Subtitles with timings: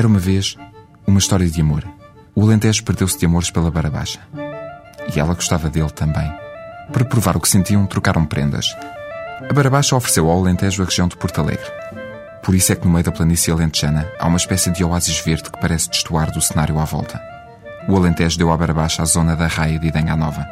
[0.00, 0.56] Era uma vez
[1.06, 1.86] uma história de amor.
[2.34, 4.18] O Alentejo perdeu-se de amores pela Barabaxa.
[5.14, 6.32] E ela gostava dele também.
[6.90, 8.74] Para provar o que sentiam, trocaram prendas.
[9.46, 11.70] A Barabaxa ofereceu ao Alentejo a região de Porto Alegre.
[12.42, 15.50] Por isso é que no meio da planície alentejana há uma espécie de oásis verde
[15.50, 17.20] que parece destoar do cenário à volta.
[17.86, 20.48] O Alentejo deu à Barabaxa a zona da raia de Idenga Nova.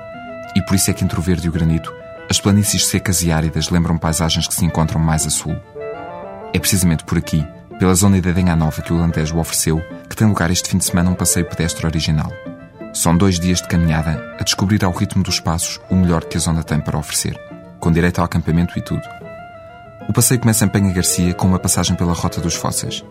[0.56, 1.91] E por isso é que entre o verde e o granito,
[2.28, 5.56] as planícies secas e áridas lembram paisagens que se encontram mais a sul.
[6.53, 7.42] É precisamente por aqui
[7.78, 10.84] pela zona de Edenha Nova que o Alentejo ofereceu, que tem lugar este fim de
[10.84, 12.32] semana um passeio pedestre original.
[12.92, 16.41] São dois dias de caminhada a descobrir ao ritmo dos passos o melhor que a
[16.41, 17.38] zona tem para oferecer,
[17.78, 19.03] com direito ao acampamento e tudo.
[20.08, 23.05] O passeio começa em Penha Garcia com uma passagem pela Rota dos Fósseis.